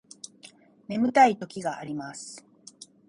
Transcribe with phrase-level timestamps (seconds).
[0.87, 2.43] 眠たい時があります